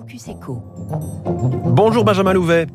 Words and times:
Focus 0.00 0.28
Echo. 0.28 0.62
Bonjour 1.66 2.04
Benjamin 2.04 2.32
Louvet. 2.32 2.66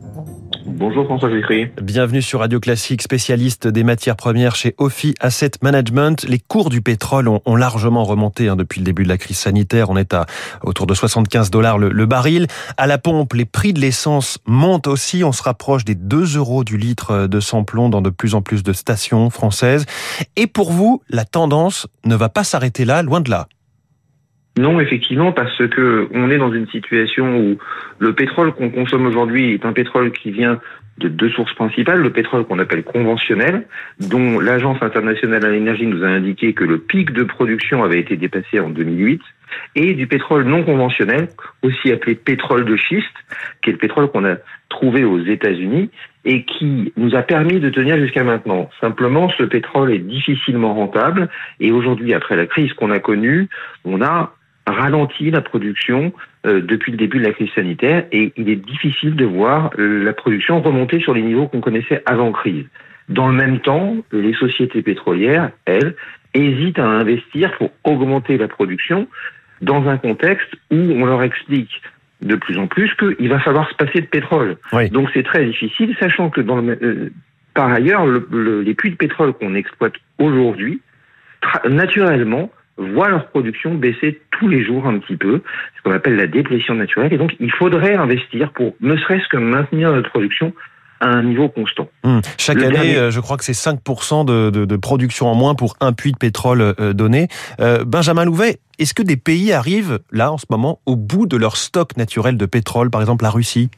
Bonjour 0.68 1.06
François 1.06 1.32
Gécry. 1.32 1.67
Bienvenue 1.82 2.21
sur 2.21 2.42
Radio 2.42 2.59
Classique, 2.59 3.01
spécialiste 3.01 3.67
des 3.67 3.83
matières 3.83 4.16
premières 4.16 4.55
chez 4.55 4.75
Ophi 4.78 5.16
Asset 5.19 5.51
Management. 5.64 6.24
Les 6.30 6.38
cours 6.38 6.69
du 6.69 6.83
pétrole 6.83 7.27
ont, 7.27 7.42
ont 7.46 7.56
largement 7.56 8.04
remonté 8.04 8.48
hein, 8.48 8.55
depuis 8.55 8.80
le 8.80 8.86
début 8.86 9.04
de 9.04 9.09
la 9.09 9.18
crise 9.18 9.39
sanitaire. 9.39 9.89
On 9.89 9.98
est 9.98 10.14
à 10.14 10.27
autour 10.61 10.86
de 10.86 10.93
75 10.93 11.50
dollars 11.50 11.80
le, 11.80 11.89
le, 11.89 12.05
baril. 12.05 12.46
À 12.78 12.86
la 12.86 13.00
pompe, 13.00 13.34
les 13.34 13.46
prix 13.46 13.73
de 13.73 13.80
l'essence 13.80 14.38
montent 14.46 14.88
aussi. 14.88 15.23
On 15.23 15.32
se 15.32 15.42
rapproche 15.42 15.84
des 15.84 15.96
2 15.96 16.38
euros 16.38 16.64
du 16.64 16.78
litre 16.78 17.26
de 17.26 17.39
samplon 17.39 17.89
dans 17.89 18.02
de 18.02 18.12
plus 18.12 18.36
en 18.36 18.44
plus 18.44 18.62
de 18.62 18.73
stations 18.73 19.32
françaises. 19.32 19.88
Et 20.36 20.46
pour 20.46 20.71
vous, 20.71 21.02
la 21.10 21.26
tendance 21.26 21.88
ne 22.04 22.16
va 22.16 22.30
pas 22.30 22.44
s'arrêter 22.44 22.86
là, 22.86 23.02
loin 23.02 23.21
de 23.21 23.32
là. 23.32 23.48
Non, 24.58 24.80
effectivement, 24.80 25.34
parce 25.34 25.68
que 25.68 26.08
on 26.14 26.30
est 26.30 26.38
dans 26.38 26.52
une 26.52 26.68
situation 26.68 27.40
où 27.40 27.58
le 28.00 28.14
pétrole 28.14 28.54
qu'on 28.54 28.70
consomme 28.70 29.06
aujourd'hui 29.06 29.54
est 29.54 29.66
un 29.66 29.74
pétrole 29.74 30.12
qui 30.12 30.32
vient 30.32 30.62
de 30.98 31.10
deux 31.10 31.29
sources 31.29 31.54
principales. 31.56 32.00
Le 32.00 32.09
pétrole 32.09 32.45
qu'on 32.45 32.59
appelle 32.59 32.84
conventionnel, 32.84 33.67
dont 33.99 34.39
l'Agence 34.39 34.81
internationale 34.81 35.45
à 35.45 35.52
l'énergie 35.52 35.85
nous 35.85 36.05
a 36.05 36.07
indiqué 36.07 36.53
que 36.53 36.63
le 36.63 36.77
pic 36.77 37.12
de 37.12 37.23
production 37.23 37.84
avait 37.84 37.99
été 37.99 38.15
dépassé 38.15 38.62
en 38.62 38.70
2008, 38.70 39.21
et 39.76 39.93
du 39.93 40.07
pétrole 40.07 40.43
non 40.45 40.63
conventionnel, 40.63 41.27
aussi 41.62 41.91
appelé 41.91 42.15
pétrole 42.15 42.63
de 42.63 42.77
schiste, 42.77 43.15
qui 43.62 43.71
est 43.71 43.73
le 43.73 43.79
pétrole 43.79 44.09
qu'on 44.09 44.26
a 44.26 44.37
trouvé 44.70 45.03
aux 45.03 45.20
États-Unis 45.20 45.90
et 46.23 46.43
qui 46.43 46.93
nous 46.98 47.13
a 47.15 47.21
permis 47.21 47.59
de 47.59 47.70
tenir 47.70 47.98
jusqu'à 47.98 48.23
maintenant. 48.23 48.70
Simplement, 48.81 49.29
ce 49.37 49.43
pétrole 49.43 49.91
est 49.91 49.99
difficilement 49.99 50.73
rentable 50.73 51.29
et 51.59 51.71
aujourd'hui, 51.71 52.13
après 52.13 52.35
la 52.35 52.48
crise 52.48 52.73
qu'on 52.73 52.90
a 52.90 52.99
connue, 52.99 53.48
on 53.84 54.01
a 54.01 54.34
ralenti 54.67 55.29
la 55.31 55.41
production 55.41 56.13
euh, 56.45 56.61
depuis 56.61 56.91
le 56.91 56.97
début 56.97 57.19
de 57.19 57.25
la 57.25 57.33
crise 57.33 57.51
sanitaire 57.53 58.05
et 58.11 58.33
il 58.35 58.49
est 58.49 58.55
difficile 58.55 59.15
de 59.15 59.25
voir 59.25 59.71
euh, 59.77 60.03
la 60.03 60.13
production 60.13 60.61
remonter 60.61 60.99
sur 60.99 61.13
les 61.13 61.21
niveaux 61.21 61.48
qu'on 61.48 61.62
connaissait 61.62 62.01
avant 62.05 62.31
crise. 62.31 62.65
Dans 63.09 63.27
le 63.27 63.35
même 63.35 63.59
temps, 63.59 63.98
les 64.12 64.34
sociétés 64.34 64.81
pétrolières, 64.81 65.52
elles, 65.66 65.95
hésitent 66.34 66.80
à 66.80 66.86
investir 66.86 67.56
pour 67.58 67.70
augmenter 67.84 68.38
la 68.38 68.48
production 68.48 69.08
dans 69.62 69.88
un 69.88 69.98
contexte 69.98 70.53
où 70.72 70.75
on 70.75 71.06
leur 71.06 71.23
explique 71.23 71.81
de 72.22 72.36
plus 72.36 72.58
en 72.58 72.68
plus 72.68 72.94
qu'il 72.95 73.30
va 73.30 73.40
falloir 73.40 73.70
se 73.70 73.75
passer 73.75 74.02
de 74.02 74.08
pétrole. 74.08 74.58
Oui. 74.73 74.90
Donc 74.90 75.09
c'est 75.14 75.23
très 75.23 75.45
difficile, 75.45 75.95
sachant 76.00 76.30
que 76.30 76.42
dans 76.42 76.58
le, 76.58 76.78
euh, 76.81 77.09
par 77.53 77.72
ailleurs, 77.72 78.06
le, 78.06 78.28
le, 78.31 78.62
les 78.62 78.73
puits 78.73 78.92
de 78.92 78.95
pétrole 78.95 79.34
qu'on 79.34 79.53
exploite 79.56 79.94
aujourd'hui, 80.18 80.81
naturellement, 81.70 82.52
voient 82.78 83.09
leur 83.09 83.28
production 83.28 83.73
baisser 83.73 84.22
tous 84.31 84.48
les 84.48 84.64
jours 84.64 84.86
un 84.86 85.00
petit 85.00 85.16
peu, 85.16 85.42
ce 85.78 85.81
qu'on 85.84 85.95
appelle 85.95 86.16
la 86.16 86.28
déplétion 86.28 86.76
naturelle. 86.76 87.14
Et 87.14 87.18
donc, 87.18 87.36
il 87.40 87.52
faudrait 87.52 87.95
investir 87.95 88.52
pour 88.52 88.76
ne 88.81 88.98
serait-ce 88.98 89.28
que 89.30 89.38
maintenir 89.38 89.92
notre 89.92 90.09
production 90.09 90.54
à 91.00 91.09
un 91.09 91.23
niveau 91.23 91.50
constant. 91.50 91.90
Mmh. 92.03 92.20
Chaque 92.38 92.58
Le 92.58 92.66
année, 92.66 92.94
dernier... 92.94 93.12
je 93.12 93.20
crois 93.20 93.38
que 93.38 93.44
c'est 93.44 93.52
5% 93.52 94.26
de, 94.26 94.50
de, 94.50 94.66
de, 94.66 94.76
production 94.78 95.28
en 95.28 95.36
moins 95.36 95.56
pour 95.56 95.76
un 95.81 95.94
puits 95.94 96.12
de 96.12 96.18
pétrole 96.18 96.62
euh, 96.62 96.94
donné. 96.94 97.28
Euh, 97.59 97.84
Benjamin 97.86 98.26
Louvet, 98.26 98.58
est-ce 98.80 98.94
que 98.94 99.03
des 99.03 99.18
pays 99.18 99.52
arrivent, 99.52 100.00
là, 100.12 100.31
en 100.31 100.38
ce 100.38 100.46
moment, 100.50 100.80
au 100.86 100.96
bout 100.96 101.28
de 101.28 101.38
leur 101.38 101.58
stock 101.58 101.98
naturel 101.98 102.38
de 102.38 102.46
pétrole, 102.46 102.90
par 102.90 103.02
exemple 103.02 103.23
la 103.23 103.30
Russie? 103.30 103.70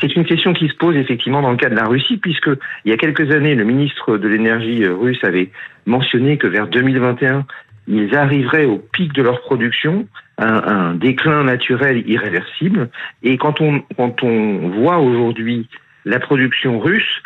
C'est 0.00 0.14
une 0.14 0.24
question 0.24 0.52
qui 0.52 0.68
se 0.68 0.74
pose 0.74 0.94
effectivement 0.96 1.40
dans 1.40 1.50
le 1.50 1.56
cas 1.56 1.70
de 1.70 1.74
la 1.74 1.86
Russie, 1.86 2.18
puisque 2.18 2.50
il 2.84 2.90
y 2.90 2.92
a 2.92 2.98
quelques 2.98 3.30
années, 3.34 3.54
le 3.54 3.64
ministre 3.64 4.18
de 4.18 4.28
l'énergie 4.28 4.84
euh, 4.84 4.94
russe 4.94 5.22
avait 5.24 5.50
mentionné 5.86 6.36
que 6.36 6.46
vers 6.46 6.68
2021, 6.68 7.46
ils 7.86 8.14
arriveraient 8.14 8.66
au 8.66 8.78
pic 8.78 9.12
de 9.12 9.22
leur 9.22 9.40
production, 9.42 10.06
un, 10.38 10.46
un 10.46 10.94
déclin 10.94 11.44
naturel 11.44 12.08
irréversible. 12.08 12.88
Et 13.22 13.38
quand 13.38 13.60
on, 13.60 13.82
quand 13.96 14.22
on 14.22 14.68
voit 14.68 14.98
aujourd'hui 14.98 15.68
la 16.04 16.18
production 16.18 16.78
russe, 16.78 17.22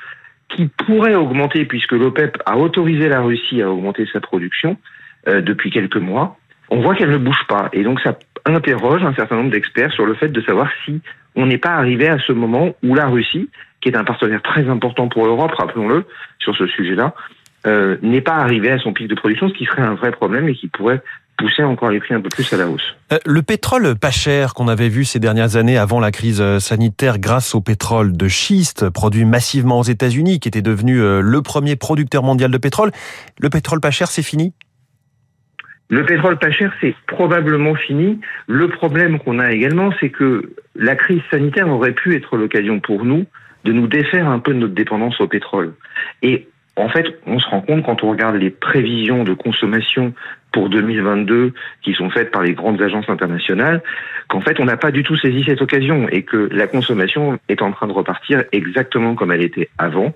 qui 0.51 0.67
pourrait 0.67 1.15
augmenter, 1.15 1.65
puisque 1.65 1.93
l'OPEP 1.93 2.37
a 2.45 2.57
autorisé 2.59 3.09
la 3.09 3.21
Russie 3.21 3.63
à 3.63 3.71
augmenter 3.71 4.07
sa 4.13 4.21
production 4.21 4.77
euh, 5.29 5.41
depuis 5.41 5.71
quelques 5.71 5.97
mois, 5.97 6.37
on 6.71 6.81
voit 6.81 6.95
qu'elle 6.95 7.11
ne 7.11 7.19
bouge 7.19 7.47
pas. 7.49 7.69
Et 7.73 7.83
donc 7.83 8.01
ça 8.01 8.19
interroge 8.47 9.03
un 9.05 9.15
certain 9.15 9.37
nombre 9.37 9.51
d'experts 9.51 9.93
sur 9.93 10.07
le 10.07 10.15
fait 10.15 10.29
de 10.29 10.41
savoir 10.43 10.69
si 10.85 11.01
on 11.37 11.47
n'est 11.47 11.59
pas 11.59 11.75
arrivé 11.75 12.09
à 12.09 12.19
ce 12.19 12.33
moment 12.33 12.75
où 12.83 12.95
la 12.95 13.07
Russie, 13.07 13.49
qui 13.81 13.89
est 13.89 13.97
un 13.97 14.05
partenaire 14.05 14.43
très 14.43 14.69
important 14.69 15.09
pour 15.09 15.25
l'Europe, 15.25 15.53
rappelons-le, 15.53 16.05
sur 16.39 16.57
ce 16.57 16.67
sujet-là, 16.67 17.15
euh, 17.67 17.97
n'est 18.03 18.21
pas 18.21 18.37
arrivé 18.37 18.71
à 18.71 18.79
son 18.79 18.93
pic 18.93 19.09
de 19.09 19.15
production, 19.15 19.49
ce 19.49 19.55
qui 19.55 19.65
serait 19.65 19.83
un 19.83 19.95
vrai 19.95 20.11
problème 20.13 20.49
et 20.49 20.55
qui 20.55 20.69
pourrait 20.69 21.03
pousser 21.37 21.63
encore 21.63 21.91
les 21.91 22.01
prix 22.01 22.15
un 22.15 22.21
peu 22.21 22.29
plus 22.29 22.53
à 22.53 22.57
la 22.57 22.69
hausse. 22.69 22.95
Euh, 23.13 23.19
le 23.25 23.43
pétrole 23.43 23.97
pas 23.97 24.11
cher 24.11 24.55
qu'on 24.55 24.69
avait 24.69 24.89
vu 24.89 25.05
ces 25.05 25.19
dernières 25.19 25.57
années 25.57 25.79
avant 25.79 26.01
la 26.01 26.11
crise 26.11 26.43
sanitaire 26.59 27.19
grâce 27.19 27.55
au 27.55 27.61
pétrole 27.61 28.17
de 28.17 28.29
schiste 28.29 28.91
produit 28.91 29.25
massivement 29.25 29.81
aux 29.81 29.85
États-Unis 29.85 30.41
qui 30.41 30.49
était 30.49 30.63
devenu 30.63 31.01
euh, 31.01 31.21
le 31.21 31.43
premier 31.43 31.77
producteur 31.77 32.23
mondial 32.23 32.51
de 32.51 32.59
pétrole, 32.59 32.91
le 33.41 33.49
pétrole 33.49 33.81
pas 33.81 33.91
cher 33.91 34.09
c'est 34.09 34.23
fini? 34.23 34.53
Le 35.91 36.07
pétrole 36.07 36.39
pas 36.39 36.53
cher, 36.53 36.73
c'est 36.81 36.95
probablement 37.09 37.75
fini. 37.75 38.21
Le 38.47 38.69
problème 38.69 39.19
qu'on 39.19 39.41
a 39.41 39.51
également, 39.51 39.91
c'est 39.99 40.11
que 40.11 40.55
la 40.77 40.95
crise 40.95 41.21
sanitaire 41.33 41.69
aurait 41.69 41.95
pu 41.95 42.15
être 42.15 42.37
l'occasion 42.37 42.79
pour 42.79 43.05
nous 43.05 43.27
de 43.65 43.73
nous 43.73 43.89
défaire 43.89 44.29
un 44.29 44.39
peu 44.39 44.55
de 44.55 44.59
notre 44.59 44.75
dépendance 44.75 45.21
au 45.21 45.27
pétrole. 45.27 45.75
Et 46.23 46.47
en 46.77 46.89
fait, 46.89 47.07
on 47.27 47.39
se 47.39 47.49
rend 47.49 47.61
compte 47.61 47.85
quand 47.85 48.03
on 48.03 48.11
regarde 48.11 48.37
les 48.37 48.51
prévisions 48.51 49.25
de 49.25 49.35
consommation 49.35 50.13
pour 50.53 50.69
2022 50.69 51.53
qui 51.83 51.95
sont 51.95 52.11
faites 52.11 52.31
par 52.31 52.43
les 52.43 52.55
grandes 52.55 52.81
agences 52.81 53.09
internationales, 53.09 53.83
qu'en 54.29 54.41
fait, 54.41 54.59
on 54.61 54.65
n'a 54.65 54.77
pas 54.77 54.91
du 54.91 55.03
tout 55.03 55.17
saisi 55.17 55.45
cette 55.45 55.63
occasion 55.63 56.09
et 56.09 56.23
que 56.23 56.49
la 56.53 56.67
consommation 56.67 57.39
est 57.49 57.63
en 57.63 57.73
train 57.73 57.87
de 57.87 57.93
repartir 57.93 58.45
exactement 58.53 59.15
comme 59.15 59.33
elle 59.33 59.43
était 59.43 59.69
avant. 59.79 60.13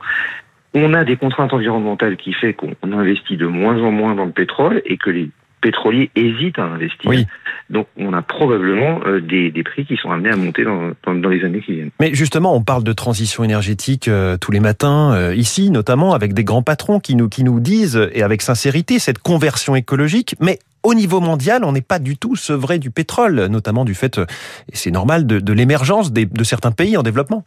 On 0.75 0.92
a 0.94 1.04
des 1.04 1.16
contraintes 1.16 1.53
environnementales 1.53 2.16
qui 2.16 2.32
fait 2.32 2.53
qu'on 2.53 2.75
investit 2.82 3.36
de 3.36 3.47
moins 3.47 3.81
en 3.81 3.92
moins 3.92 4.15
dans 4.15 4.25
le 4.25 4.32
pétrole 4.32 4.82
et 4.84 4.97
que 4.97 5.10
les 5.10 5.31
pétroliers 5.65 6.11
hésitent 6.15 6.59
à 6.59 6.65
investir. 6.65 7.11
Oui. 7.11 7.27
Donc 7.71 7.87
on 7.97 8.13
a 8.13 8.21
probablement 8.21 9.01
euh, 9.07 9.21
des, 9.21 9.51
des, 9.51 9.63
prix 9.63 9.87
qui 9.87 9.97
sont 9.97 10.11
amenés 10.11 10.29
à 10.29 10.37
monter 10.37 10.63
dans, 10.63 10.91
dans, 11.07 11.15
dans, 11.15 11.31
les 11.31 11.43
années 11.43 11.63
qui 11.63 11.73
viennent. 11.73 11.91
Mais 12.01 12.15
justement, 12.15 12.55
on 12.55 12.63
parle 12.63 12.85
de 12.85 12.93
transition 12.93 13.43
énergétique 13.43 14.07
euh, 14.07 14.37
tous 14.37 14.53
les 14.53 14.61
matins, 14.61 15.15
euh, 15.15 15.35
ici 15.35 15.71
notamment, 15.71 16.13
avec 16.13 16.35
des 16.35 16.45
grands 16.45 16.63
patrons 16.63 17.01
qui 17.01 17.17
nous, 17.17 17.31
qui 17.31 17.45
nous 17.45 17.61
disent, 17.61 18.09
et 18.13 18.23
avec 18.23 18.43
sincérité, 18.43 18.99
cette 18.99 19.19
conversion 19.19 19.75
écologique. 19.75 20.37
Mais 20.39 20.59
au 20.83 20.93
niveau 20.93 21.21
mondial, 21.21 21.65
on 21.65 21.73
n'est 21.73 21.81
pas 21.81 21.99
du 21.99 22.19
tout 22.19 22.37
sevré 22.37 22.79
du 22.79 22.91
pétrole, 22.91 23.47
notamment 23.47 23.87
du 23.87 23.95
fait, 23.95 24.19
et 24.19 24.77
c'est 24.77 24.91
normal, 24.91 25.27
de, 25.27 25.41
de 25.41 25.53
l'émergence 25.55 26.13
de 26.13 26.45
certains 26.45 26.73
pays 26.73 26.99
en 26.99 27.03
développement. 27.03 27.47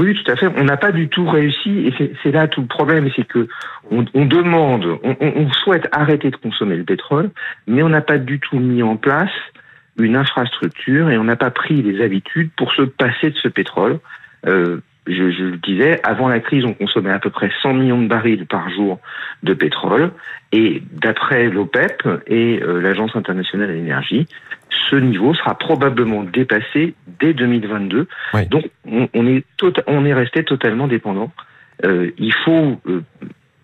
Oui, 0.00 0.14
tout 0.14 0.30
à 0.30 0.36
fait. 0.36 0.46
On 0.56 0.64
n'a 0.64 0.76
pas 0.76 0.92
du 0.92 1.08
tout 1.08 1.26
réussi, 1.26 1.88
et 1.88 2.12
c'est 2.22 2.30
là 2.30 2.46
tout 2.46 2.60
le 2.60 2.68
problème, 2.68 3.08
c'est 3.16 3.26
que 3.26 3.48
on, 3.90 4.02
demande, 4.26 4.98
on, 5.02 5.50
souhaite 5.50 5.88
arrêter 5.92 6.30
de 6.30 6.36
consommer 6.36 6.76
le 6.76 6.84
pétrole, 6.84 7.30
mais 7.66 7.82
on 7.82 7.88
n'a 7.88 8.00
pas 8.00 8.18
du 8.18 8.38
tout 8.38 8.58
mis 8.58 8.82
en 8.82 8.96
place 8.96 9.30
une 9.98 10.14
infrastructure 10.14 11.10
et 11.10 11.18
on 11.18 11.24
n'a 11.24 11.36
pas 11.36 11.50
pris 11.50 11.82
les 11.82 12.02
habitudes 12.04 12.50
pour 12.56 12.72
se 12.72 12.82
passer 12.82 13.30
de 13.30 13.36
ce 13.36 13.48
pétrole. 13.48 13.98
Euh, 14.46 14.80
je, 15.08 15.22
le 15.22 15.56
disais, 15.56 16.00
avant 16.04 16.28
la 16.28 16.38
crise, 16.38 16.64
on 16.64 16.74
consommait 16.74 17.10
à 17.10 17.18
peu 17.18 17.30
près 17.30 17.50
100 17.62 17.74
millions 17.74 18.00
de 18.00 18.06
barils 18.06 18.46
par 18.46 18.70
jour 18.70 19.00
de 19.42 19.54
pétrole. 19.54 20.12
Et 20.52 20.82
d'après 20.92 21.48
l'OPEP 21.48 22.06
et 22.26 22.60
euh, 22.62 22.80
l'Agence 22.80 23.16
internationale 23.16 23.68
de 23.68 23.72
l'énergie, 23.72 24.28
ce 24.90 24.96
niveau 24.96 25.34
sera 25.34 25.56
probablement 25.56 26.22
dépassé 26.22 26.94
dès 27.20 27.34
2022. 27.34 28.06
Oui. 28.34 28.46
Donc, 28.46 28.68
on, 28.90 29.08
on, 29.14 29.26
est 29.26 29.44
tota-, 29.56 29.82
on 29.86 30.04
est 30.04 30.14
resté 30.14 30.44
totalement 30.44 30.86
dépendant. 30.86 31.30
Euh, 31.84 32.10
il 32.18 32.32
faut 32.44 32.80
euh, 32.86 33.02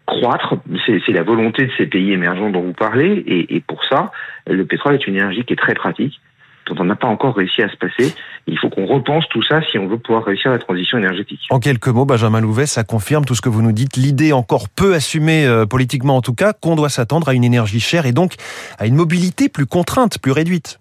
croître, 0.07 0.55
c'est 0.87 1.13
la 1.13 1.23
volonté 1.23 1.67
de 1.67 1.73
ces 1.77 1.87
pays 1.87 2.13
émergents 2.13 2.51
dont 2.51 2.63
vous 2.63 2.73
parlez, 2.73 3.25
et, 3.27 3.57
et 3.57 3.61
pour 3.61 3.85
ça, 3.85 4.13
le 4.47 4.65
pétrole 4.65 4.95
est 4.95 5.07
une 5.07 5.17
énergie 5.17 5.45
qui 5.45 5.55
est 5.55 5.57
très 5.57 5.75
pratique 5.75 6.21
dont 6.67 6.77
on 6.79 6.85
n'a 6.85 6.97
pas 6.97 7.07
encore 7.07 7.35
réussi 7.35 7.63
à 7.63 7.69
se 7.69 7.77
passer. 7.77 8.15
Il 8.47 8.59
faut 8.59 8.69
qu'on 8.69 8.87
repense 8.87 9.29
tout 9.29 9.43
ça 9.43 9.61
si 9.71 9.79
on 9.79 9.87
veut 9.87 9.99
pouvoir 9.99 10.25
réussir 10.25 10.51
la 10.51 10.59
transition 10.59 10.99
énergétique. 10.99 11.41
En 11.51 11.59
quelques 11.59 11.89
mots, 11.89 12.05
Benjamin 12.05 12.41
Louvet, 12.41 12.67
ça 12.67 12.85
confirme 12.85 13.25
tout 13.25 13.35
ce 13.35 13.41
que 13.41 13.49
vous 13.49 13.63
nous 13.63 13.73
dites. 13.73 13.97
L'idée 13.97 14.33
encore 14.33 14.69
peu 14.69 14.95
assumée 14.95 15.47
euh, 15.47 15.67
politiquement 15.67 16.17
en 16.17 16.23
tout 16.23 16.35
cas, 16.35 16.53
qu'on 16.53 16.77
doit 16.77 16.89
s'attendre 16.89 17.29
à 17.29 17.35
une 17.35 17.45
énergie 17.45 17.81
chère 17.81 18.07
et 18.07 18.13
donc 18.13 18.35
à 18.79 18.87
une 18.87 18.95
mobilité 18.95 19.49
plus 19.49 19.67
contrainte, 19.67 20.19
plus 20.19 20.33
réduite. 20.33 20.79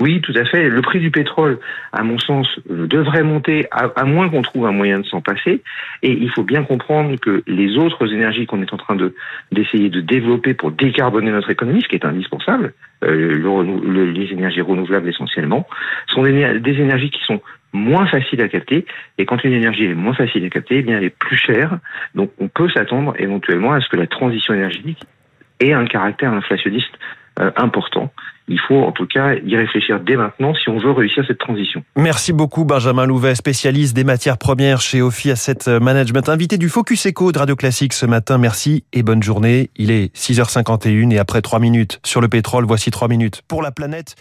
Oui, 0.00 0.20
tout 0.20 0.32
à 0.36 0.44
fait. 0.44 0.68
Le 0.68 0.82
prix 0.82 0.98
du 0.98 1.12
pétrole, 1.12 1.60
à 1.92 2.02
mon 2.02 2.18
sens, 2.18 2.48
devrait 2.68 3.22
monter 3.22 3.66
à, 3.70 4.04
moins 4.04 4.28
qu'on 4.28 4.42
trouve 4.42 4.66
un 4.66 4.72
moyen 4.72 4.98
de 4.98 5.06
s'en 5.06 5.20
passer. 5.20 5.62
Et 6.02 6.10
il 6.12 6.30
faut 6.30 6.42
bien 6.42 6.64
comprendre 6.64 7.16
que 7.20 7.44
les 7.46 7.76
autres 7.76 8.12
énergies 8.12 8.46
qu'on 8.46 8.60
est 8.60 8.72
en 8.72 8.76
train 8.76 8.96
de 8.96 9.14
d'essayer 9.52 9.90
de 9.90 10.00
développer 10.00 10.52
pour 10.52 10.72
décarboner 10.72 11.30
notre 11.30 11.50
économie, 11.50 11.82
ce 11.82 11.88
qui 11.88 11.94
est 11.94 12.04
indispensable, 12.04 12.74
euh, 13.04 13.36
le, 13.36 13.92
le, 13.92 14.10
les 14.10 14.32
énergies 14.32 14.62
renouvelables 14.62 15.08
essentiellement, 15.08 15.66
sont 16.08 16.24
des, 16.24 16.58
des, 16.58 16.80
énergies 16.80 17.10
qui 17.10 17.22
sont 17.22 17.40
moins 17.72 18.06
faciles 18.06 18.40
à 18.40 18.48
capter. 18.48 18.86
Et 19.18 19.26
quand 19.26 19.44
une 19.44 19.52
énergie 19.52 19.84
est 19.84 19.94
moins 19.94 20.14
facile 20.14 20.44
à 20.44 20.50
capter, 20.50 20.78
eh 20.78 20.82
bien 20.82 20.98
elle 20.98 21.04
est 21.04 21.16
plus 21.16 21.36
chère. 21.36 21.78
Donc 22.16 22.32
on 22.40 22.48
peut 22.48 22.68
s'attendre 22.68 23.14
éventuellement 23.18 23.72
à 23.72 23.80
ce 23.80 23.88
que 23.88 23.96
la 23.96 24.08
transition 24.08 24.54
énergétique 24.54 25.04
ait 25.60 25.72
un 25.72 25.86
caractère 25.86 26.32
inflationniste 26.32 26.98
important. 27.56 28.10
Il 28.46 28.60
faut 28.60 28.82
en 28.82 28.92
tout 28.92 29.06
cas 29.06 29.34
y 29.34 29.56
réfléchir 29.56 30.00
dès 30.00 30.16
maintenant 30.16 30.54
si 30.54 30.68
on 30.68 30.78
veut 30.78 30.90
réussir 30.90 31.24
cette 31.26 31.38
transition. 31.38 31.82
Merci 31.96 32.32
beaucoup 32.32 32.64
Benjamin 32.64 33.06
Louvet, 33.06 33.34
spécialiste 33.34 33.96
des 33.96 34.04
matières 34.04 34.36
premières 34.36 34.82
chez 34.82 35.00
Ophi 35.00 35.30
Asset 35.30 35.80
Management, 35.80 36.28
invité 36.28 36.58
du 36.58 36.68
Focus 36.68 37.06
Echo 37.06 37.32
de 37.32 37.38
Radio 37.38 37.56
Classique 37.56 37.94
ce 37.94 38.04
matin. 38.04 38.36
Merci 38.36 38.84
et 38.92 39.02
bonne 39.02 39.22
journée. 39.22 39.70
Il 39.76 39.90
est 39.90 40.14
6h51 40.14 41.10
et 41.12 41.18
après 41.18 41.40
3 41.40 41.58
minutes 41.58 42.00
sur 42.04 42.20
le 42.20 42.28
pétrole, 42.28 42.66
voici 42.66 42.90
3 42.90 43.08
minutes 43.08 43.42
pour 43.48 43.62
la 43.62 43.72
planète. 43.72 44.14